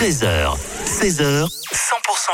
[0.00, 1.46] 13h, 16h, 100%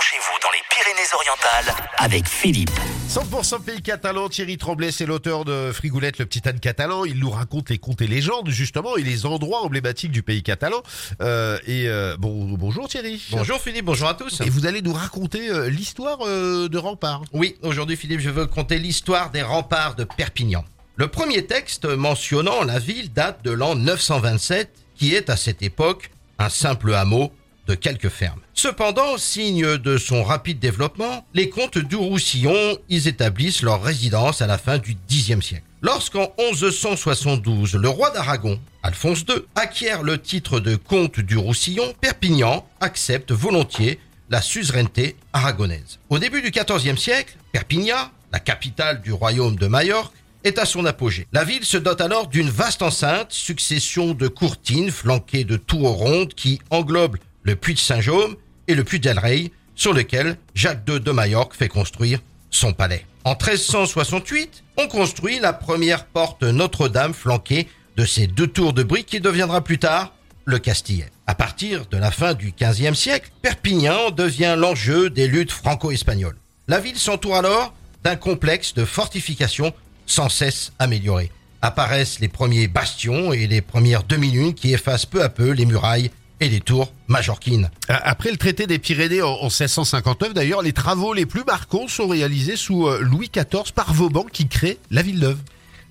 [0.00, 2.70] chez vous dans les Pyrénées-Orientales avec Philippe.
[3.08, 7.04] 100% pays catalan, Thierry Tremblay, c'est l'auteur de Frigoulette, le petit âne catalan.
[7.04, 10.80] Il nous raconte les contes et légendes, justement, et les endroits emblématiques du pays catalan.
[11.20, 13.20] Euh, et euh, bon, bonjour Thierry.
[13.32, 14.42] Bonjour Philippe, bonjour à tous.
[14.42, 17.24] Et vous allez nous raconter euh, l'histoire euh, de Rempart.
[17.32, 20.64] Oui, aujourd'hui Philippe, je veux conter l'histoire des remparts de Perpignan.
[20.94, 26.12] Le premier texte mentionnant la ville date de l'an 927, qui est à cette époque
[26.38, 27.32] un simple hameau
[27.66, 28.40] de quelques fermes.
[28.54, 34.46] Cependant, signe de son rapide développement, les comtes du Roussillon y établissent leur résidence à
[34.46, 35.62] la fin du Xe siècle.
[35.82, 42.66] Lorsqu'en 1172, le roi d'Aragon, Alphonse II, acquiert le titre de comte du Roussillon, Perpignan
[42.80, 45.98] accepte volontiers la suzeraineté aragonaise.
[46.08, 50.12] Au début du XIVe siècle, Perpignan, la capitale du royaume de Majorque,
[50.44, 51.26] est à son apogée.
[51.32, 56.34] La ville se dote alors d'une vaste enceinte, succession de courtines flanquées de tours rondes
[56.34, 58.34] qui englobent le puits de Saint-Jaume
[58.66, 62.18] et le puits d'El Rey, sur lequel Jacques II de Majorque fait construire
[62.50, 63.06] son palais.
[63.24, 69.06] En 1368, on construit la première porte Notre-Dame flanquée de ces deux tours de briques
[69.06, 70.12] qui deviendra plus tard
[70.44, 71.10] le Castillet.
[71.28, 76.36] À partir de la fin du XVe siècle, Perpignan devient l'enjeu des luttes franco-espagnoles.
[76.66, 79.72] La ville s'entoure alors d'un complexe de fortifications
[80.06, 81.30] sans cesse amélioré.
[81.62, 86.10] Apparaissent les premiers bastions et les premières demi-lunes qui effacent peu à peu les murailles
[86.40, 87.70] et les tours majorquines.
[87.88, 92.08] Après le traité des Pyrénées en, en 1659, d'ailleurs, les travaux les plus marquants sont
[92.08, 95.38] réalisés sous euh, Louis XIV par Vauban qui crée la ville neuve.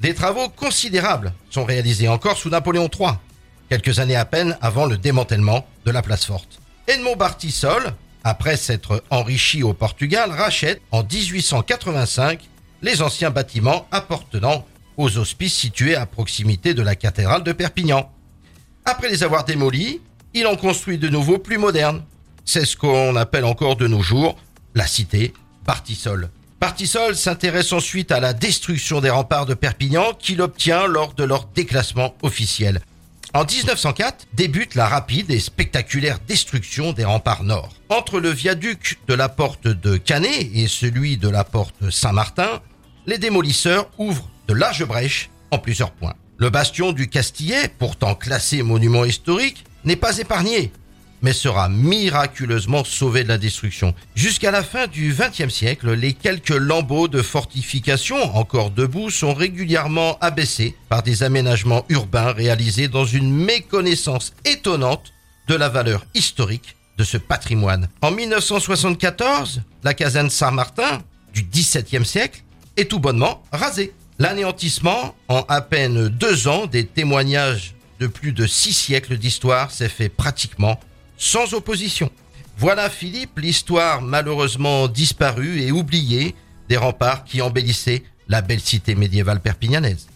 [0.01, 3.11] Des travaux considérables sont réalisés encore sous Napoléon III,
[3.69, 6.59] quelques années à peine avant le démantèlement de la place forte.
[6.87, 12.39] Edmond Bartisol, après s'être enrichi au Portugal, rachète en 1885
[12.81, 14.65] les anciens bâtiments appartenant
[14.97, 18.11] aux hospices situés à proximité de la cathédrale de Perpignan.
[18.85, 20.01] Après les avoir démolis,
[20.35, 22.03] il en construit de nouveaux plus modernes.
[22.43, 24.37] C'est ce qu'on appelle encore de nos jours
[24.75, 25.33] la cité
[25.65, 26.29] Bartisol.
[26.59, 31.45] Bartisol s'intéresse ensuite à la destruction des remparts de Perpignan qu'il obtient lors de leur
[31.55, 32.81] déclassement officiel.
[33.33, 37.73] En 1904 débute la rapide et spectaculaire destruction des remparts nord.
[37.89, 42.61] Entre le viaduc de la porte de Canet et celui de la porte Saint-Martin,
[43.05, 46.15] les démolisseurs ouvrent de larges brèches en plusieurs points.
[46.37, 50.71] Le bastion du Castillet, pourtant classé monument historique, n'est pas épargné,
[51.21, 53.93] mais sera miraculeusement sauvé de la destruction.
[54.15, 60.17] Jusqu'à la fin du XXe siècle, les quelques lambeaux de fortifications encore debout sont régulièrement
[60.19, 65.13] abaissés par des aménagements urbains réalisés dans une méconnaissance étonnante
[65.47, 67.89] de la valeur historique de ce patrimoine.
[68.01, 71.01] En 1974, la caserne Saint-Martin
[71.33, 72.43] du XVIIe siècle
[72.77, 73.93] est tout bonnement rasée.
[74.17, 79.89] L'anéantissement, en à peine deux ans, des témoignages de plus de six siècles d'histoire s'est
[79.89, 80.79] fait pratiquement
[81.17, 82.11] sans opposition.
[82.57, 86.35] Voilà Philippe, l'histoire malheureusement disparue et oubliée
[86.69, 90.07] des remparts qui embellissaient la belle cité médiévale perpignanaise.